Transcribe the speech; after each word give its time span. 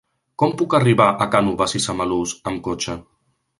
Com 0.43 0.55
puc 0.61 0.75
arribar 0.77 1.07
a 1.11 1.27
Cànoves 1.35 1.77
i 1.81 1.83
Samalús 1.85 2.35
amb 2.53 2.65
cotxe? 2.71 2.99